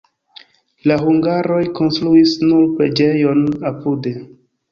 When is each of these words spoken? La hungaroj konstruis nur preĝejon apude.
La 0.91 0.95
hungaroj 1.01 1.59
konstruis 1.81 2.33
nur 2.47 2.65
preĝejon 2.79 3.45
apude. 3.73 4.15